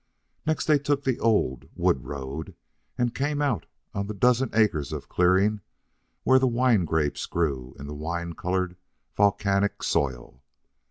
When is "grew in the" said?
7.27-7.93